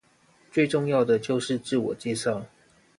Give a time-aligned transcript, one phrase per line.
[0.51, 2.41] 最重要的就是自我介紹